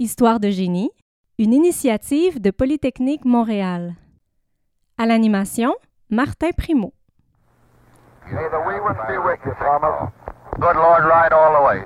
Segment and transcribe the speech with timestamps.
[0.00, 0.92] Histoire de génie,
[1.40, 3.96] une initiative de Polytechnique Montréal.
[4.96, 5.74] À l'animation,
[6.08, 6.92] Martin Primo.
[8.30, 10.12] May the wee ones be with you, Thomas.
[10.60, 11.84] Good Lord, ride all the way.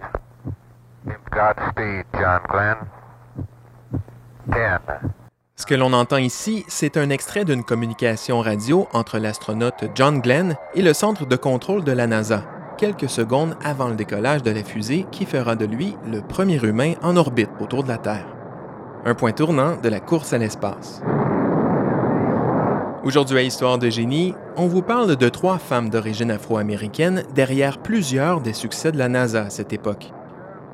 [1.30, 2.76] Godspeed, John Glenn.
[4.50, 4.80] Ten.
[5.56, 10.56] Ce que l'on entend ici, c'est un extrait d'une communication radio entre l'astronaute John Glenn
[10.74, 12.44] et le centre de contrôle de la NASA,
[12.82, 16.94] quelques secondes avant le décollage de la fusée qui fera de lui le premier humain
[17.00, 18.26] en orbite autour de la Terre.
[19.04, 21.00] Un point tournant de la course à l'espace.
[23.04, 28.40] Aujourd'hui à Histoire de génie, on vous parle de trois femmes d'origine afro-américaine derrière plusieurs
[28.40, 30.10] des succès de la NASA à cette époque.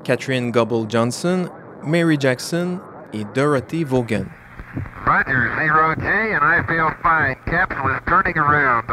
[0.03, 1.51] Catherine Gobble Johnson,
[1.85, 2.79] Mary Jackson
[3.13, 4.25] et Dorothy Vaughan.
[5.05, 7.37] Roger, zero G, and I feel fine.
[7.45, 8.85] Capsule is turning around.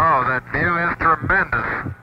[0.00, 0.44] Oh, that
[0.98, 1.97] tremendous.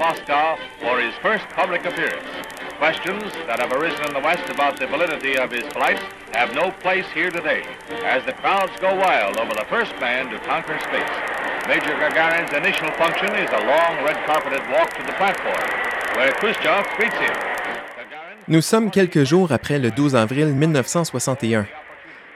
[0.00, 2.24] Moscow for his first public appearance.
[2.78, 6.00] Questions that have arisen in the West about the validity of his flight
[6.32, 7.64] have no place here today,
[8.02, 11.14] as the crowds go wild over the first man to conquer space.
[11.68, 15.68] Major Gagarin's initial function is a long red-carpeted walk to the platform,
[16.16, 17.36] where Khrushchev greets him.
[18.48, 21.66] Nous sommes quelques jours après le 12 avril 1961.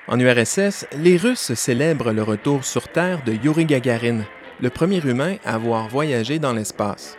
[0.06, 4.20] En URSS, les Russes célèbrent le retour sur Terre de Yuri Gagarin,
[4.60, 7.16] le premier humain à avoir voyagé dans l'espace.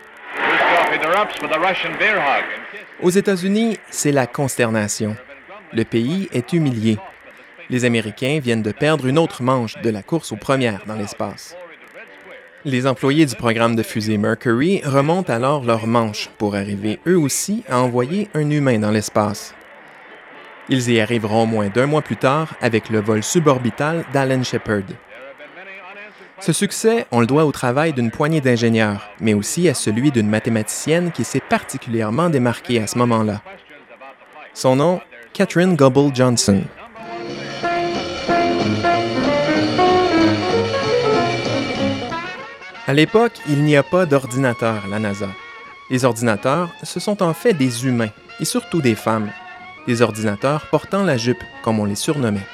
[3.02, 5.16] Aux États-Unis, c'est la consternation.
[5.74, 6.98] Le pays est humilié.
[7.70, 11.56] Les Américains viennent de perdre une autre manche de la course aux premières dans l'espace.
[12.64, 17.64] Les employés du programme de fusée Mercury remontent alors leur manche pour arriver eux aussi
[17.70, 19.54] à envoyer un humain dans l'espace.
[20.68, 24.96] Ils y arriveront moins d'un mois plus tard avec le vol suborbital d'Alan Shepard.
[26.40, 30.30] Ce succès, on le doit au travail d'une poignée d'ingénieurs, mais aussi à celui d'une
[30.30, 33.42] mathématicienne qui s'est particulièrement démarquée à ce moment-là.
[34.54, 35.02] Son nom,
[35.34, 36.62] Catherine Gobble Johnson.
[42.88, 45.30] À l'époque, il n'y a pas d'ordinateur à la NASA.
[45.90, 49.32] Les ordinateurs, ce sont en fait des humains, et surtout des femmes.
[49.88, 52.46] Des ordinateurs portant la jupe, comme on les surnommait.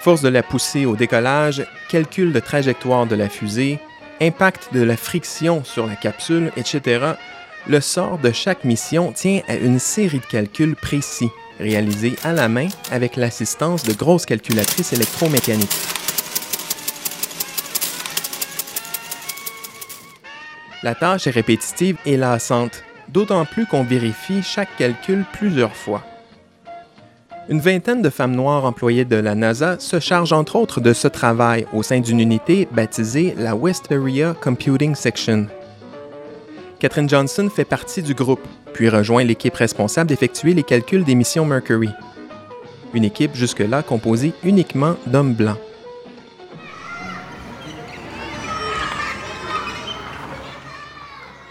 [0.00, 3.80] Force de la poussée au décollage, calcul de trajectoire de la fusée,
[4.20, 7.14] impact de la friction sur la capsule, etc.,
[7.66, 12.48] le sort de chaque mission tient à une série de calculs précis, réalisés à la
[12.48, 15.68] main avec l'assistance de grosses calculatrices électromécaniques.
[20.84, 26.04] La tâche est répétitive et lassante, d'autant plus qu'on vérifie chaque calcul plusieurs fois.
[27.50, 31.08] Une vingtaine de femmes noires employées de la NASA se chargent entre autres de ce
[31.08, 35.46] travail au sein d'une unité baptisée la West Area Computing Section.
[36.78, 41.46] Catherine Johnson fait partie du groupe, puis rejoint l'équipe responsable d'effectuer les calculs des missions
[41.46, 41.88] Mercury.
[42.92, 45.58] Une équipe jusque-là composée uniquement d'hommes blancs.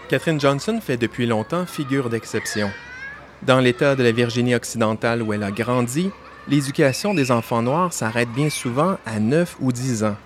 [0.08, 2.70] Catherine Johnson fait depuis longtemps figure d'exception.
[3.42, 6.10] Dans l'État de la Virginie occidentale où elle a grandi,
[6.48, 10.16] l'éducation des enfants noirs s'arrête bien souvent à 9 ou 10 ans.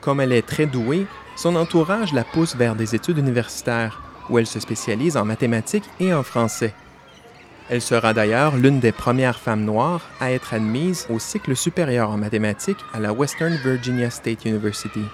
[0.00, 1.06] Comme elle est très douée,
[1.36, 4.00] son entourage la pousse vers des études universitaires,
[4.30, 6.72] où elle se spécialise en mathématiques et en français.
[7.68, 12.16] Elle sera d'ailleurs l'une des premières femmes noires à être admise au cycle supérieur en
[12.16, 15.04] mathématiques à la Western Virginia State University.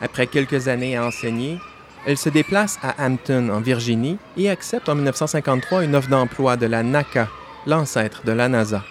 [0.00, 1.58] Après quelques années à enseigner,
[2.06, 6.66] elle se déplace à Hampton, en Virginie, et accepte en 1953 une offre d'emploi de
[6.66, 7.28] la NACA,
[7.66, 8.84] l'ancêtre de la NASA.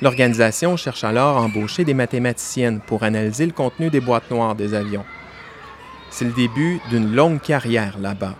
[0.00, 4.74] L'organisation cherche alors à embaucher des mathématiciennes pour analyser le contenu des boîtes noires des
[4.74, 5.04] avions.
[6.10, 8.34] C'est le début d'une longue carrière là-bas.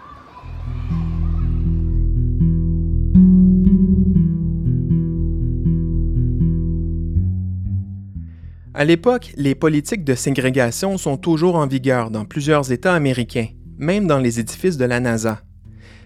[8.81, 14.07] À l'époque, les politiques de ségrégation sont toujours en vigueur dans plusieurs États américains, même
[14.07, 15.43] dans les édifices de la NASA.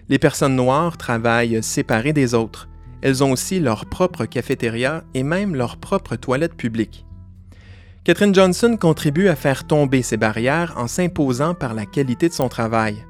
[0.09, 2.67] Les personnes noires travaillent séparées des autres.
[3.01, 7.05] Elles ont aussi leur propre cafétéria et même leur propre toilette publique.
[8.03, 12.49] Catherine Johnson contribue à faire tomber ces barrières en s'imposant par la qualité de son
[12.49, 13.05] travail.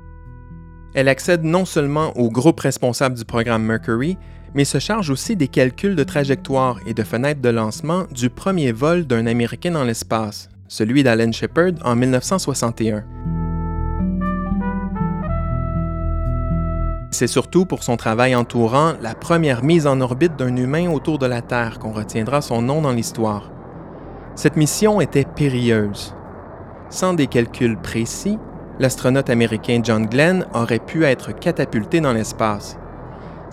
[0.94, 4.16] Elle accède non seulement au groupe responsable du programme Mercury,
[4.56, 8.72] mais se charge aussi des calculs de trajectoire et de fenêtres de lancement du premier
[8.72, 13.04] vol d'un Américain dans l'espace, celui d'Alan Shepard en 1961.
[17.12, 21.26] C'est surtout pour son travail entourant la première mise en orbite d'un humain autour de
[21.26, 23.52] la Terre qu'on retiendra son nom dans l'histoire.
[24.36, 26.14] Cette mission était périlleuse.
[26.90, 28.38] Sans des calculs précis,
[28.80, 32.78] l'astronaute américain John Glenn aurait pu être catapulté dans l'espace.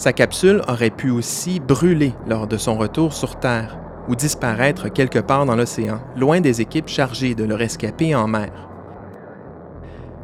[0.02, 3.78] Sa capsule aurait pu aussi brûler lors de son retour sur Terre
[4.08, 8.50] ou disparaître quelque part dans l'océan, loin des équipes chargées de le rescaper en mer.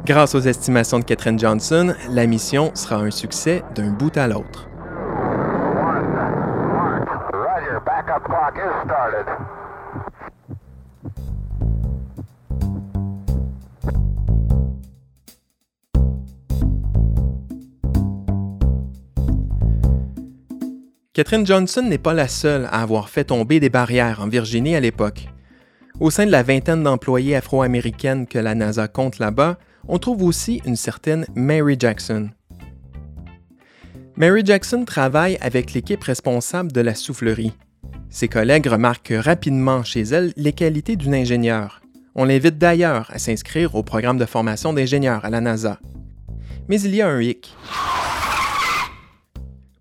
[0.05, 4.67] Grâce aux estimations de Catherine Johnson, la mission sera un succès d'un bout à l'autre.
[21.19, 24.79] Catherine Johnson n'est pas la seule à avoir fait tomber des barrières en Virginie à
[24.79, 25.27] l'époque.
[25.99, 29.57] Au sein de la vingtaine d'employés afro-américaines que la NASA compte là-bas,
[29.89, 32.29] on trouve aussi une certaine Mary Jackson.
[34.15, 37.51] Mary Jackson travaille avec l'équipe responsable de la soufflerie.
[38.09, 41.81] Ses collègues remarquent rapidement chez elle les qualités d'une ingénieure.
[42.15, 45.81] On l'invite d'ailleurs à s'inscrire au programme de formation d'ingénieur à la NASA.
[46.69, 47.53] Mais il y a un hic.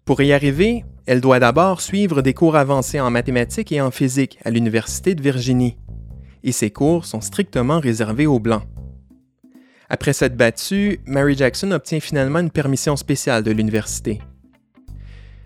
[0.08, 4.38] Pour y arriver, elle doit d'abord suivre des cours avancés en mathématiques et en physique
[4.42, 5.76] à l'Université de Virginie.
[6.42, 8.62] Et ces cours sont strictement réservés aux Blancs.
[9.90, 14.22] Après s'être battue, Mary Jackson obtient finalement une permission spéciale de l'université.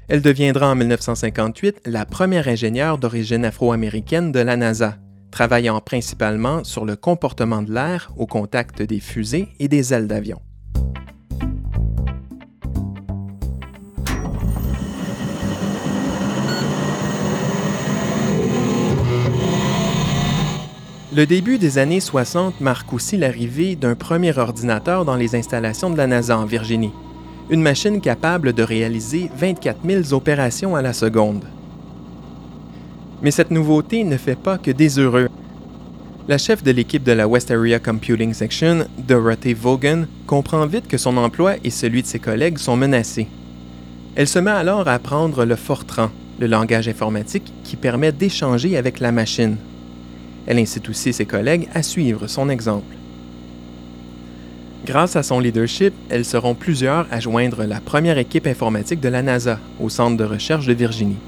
[0.06, 4.96] Elle deviendra en 1958 la première ingénieure d'origine afro-américaine de la NASA,
[5.32, 10.40] travaillant principalement sur le comportement de l'air au contact des fusées et des ailes d'avion.
[21.14, 25.98] Le début des années 60 marque aussi l'arrivée d'un premier ordinateur dans les installations de
[25.98, 26.92] la NASA en Virginie,
[27.50, 31.44] une machine capable de réaliser 24 000 opérations à la seconde.
[33.20, 35.28] Mais cette nouveauté ne fait pas que des heureux.
[36.28, 40.96] La chef de l'équipe de la West Area Computing Section, Dorothy Vaughan, comprend vite que
[40.96, 43.28] son emploi et celui de ses collègues sont menacés.
[44.14, 46.08] Elle se met alors à apprendre le Fortran,
[46.40, 49.58] le langage informatique qui permet d'échanger avec la machine.
[50.46, 52.96] Elle incite aussi ses collègues à suivre son exemple.
[54.84, 59.22] Grâce à son leadership, elles seront plusieurs à joindre la première équipe informatique de la
[59.22, 61.18] NASA au Centre de recherche de Virginie.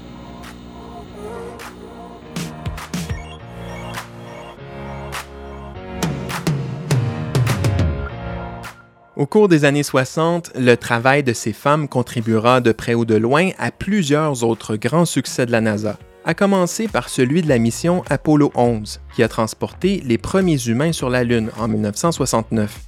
[9.15, 13.15] Au cours des années 60, le travail de ces femmes contribuera de près ou de
[13.15, 17.59] loin à plusieurs autres grands succès de la NASA, à commencer par celui de la
[17.59, 22.81] mission Apollo 11, qui a transporté les premiers humains sur la Lune en 1969.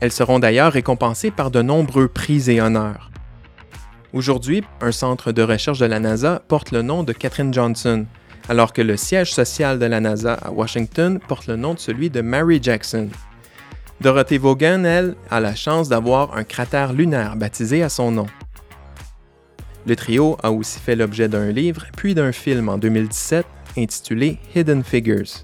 [0.00, 3.10] Elles seront d'ailleurs récompensées par de nombreux prix et honneurs.
[4.12, 8.06] Aujourd'hui, un centre de recherche de la NASA porte le nom de Katherine Johnson,
[8.48, 12.10] alors que le siège social de la NASA à Washington porte le nom de celui
[12.10, 13.08] de Mary Jackson.
[14.00, 18.26] Dorothy Vaughan, elle, a la chance d'avoir un cratère lunaire baptisé à son nom.
[19.86, 23.44] Le trio a aussi fait l'objet d'un livre puis d'un film en 2017
[23.76, 25.42] intitulé Hidden Figures.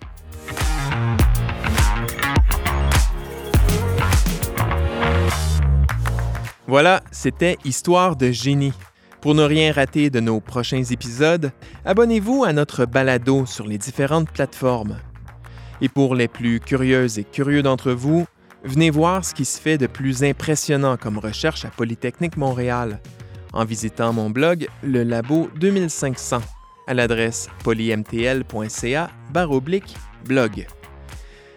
[6.66, 8.72] Voilà, c'était Histoire de génie.
[9.20, 11.52] Pour ne rien rater de nos prochains épisodes,
[11.84, 14.96] abonnez-vous à notre balado sur les différentes plateformes.
[15.82, 18.26] Et pour les plus curieuses et curieux d'entre vous,
[18.64, 23.00] venez voir ce qui se fait de plus impressionnant comme recherche à Polytechnique Montréal
[23.52, 26.40] en visitant mon blog Le Labo 2500
[26.86, 29.10] à l'adresse polymtl.ca
[30.24, 30.66] blog.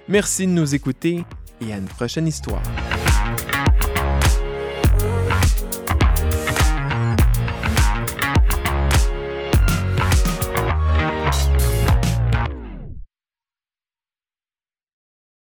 [0.07, 1.23] Merci de nous écouter
[1.61, 2.61] et à une prochaine histoire.